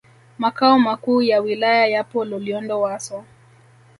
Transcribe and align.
Makao 0.37 0.79
Makuu 0.79 1.21
ya 1.21 1.41
Wilaya 1.41 1.87
yapo 1.87 2.25
Loliondo 2.25 2.81
Wasso 2.81 3.23